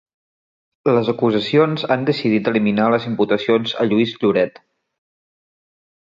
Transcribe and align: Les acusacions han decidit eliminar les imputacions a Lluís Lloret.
Les 0.95 1.11
acusacions 1.11 1.85
han 1.97 2.07
decidit 2.07 2.49
eliminar 2.53 2.89
les 2.95 3.05
imputacions 3.11 3.75
a 3.85 3.87
Lluís 3.93 4.17
Lloret. 4.25 4.59